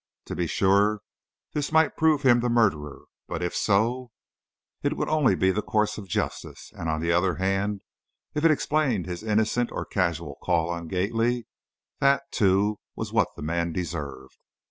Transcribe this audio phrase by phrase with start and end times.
[0.25, 1.01] To be sure,
[1.53, 4.09] this might prove him the murderer, but if so,
[4.81, 7.83] it would be only the course of justice; and, on the other hand,
[8.33, 11.45] if it explained his innocent or casual call on Gately
[11.99, 14.39] that, too, was what the man deserved.